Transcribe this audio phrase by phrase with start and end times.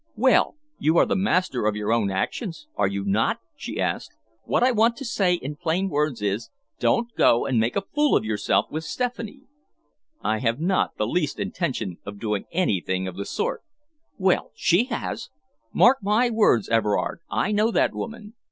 [0.15, 4.15] "Well, you are the master of your own actions, are you not?" she asked.
[4.45, 8.15] "What I want to say in plain words is, don't go and make a fool
[8.17, 9.43] of yourself with Stephanie."
[10.23, 13.61] "I have not the least intention of doing anything of the sort."
[14.17, 15.29] "Well, she has!
[15.71, 18.33] Mark my words, Everard, I know that woman.